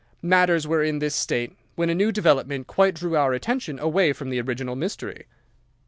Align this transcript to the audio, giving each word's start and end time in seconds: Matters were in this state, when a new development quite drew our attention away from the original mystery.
Matters 0.23 0.65
were 0.67 0.81
in 0.83 0.97
this 0.97 1.13
state, 1.13 1.55
when 1.75 1.91
a 1.91 1.93
new 1.93 2.11
development 2.11 2.65
quite 2.65 2.95
drew 2.95 3.15
our 3.15 3.33
attention 3.33 3.77
away 3.77 4.13
from 4.13 4.31
the 4.31 4.41
original 4.41 4.75
mystery. 4.75 5.27